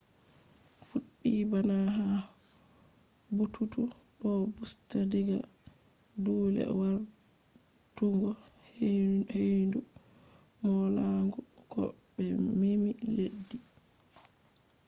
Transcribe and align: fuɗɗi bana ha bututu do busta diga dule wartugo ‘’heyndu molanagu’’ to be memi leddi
fuɗɗi 0.91 1.31
bana 1.51 1.75
ha 1.97 2.05
bututu 3.35 3.81
do 4.19 4.29
busta 4.53 4.97
diga 5.11 5.37
dule 6.23 6.63
wartugo 6.79 8.29
‘’heyndu 9.31 9.79
molanagu’’ 10.63 11.41
to 11.71 11.81
be 12.13 12.23
memi 12.59 12.89
leddi 13.15 13.57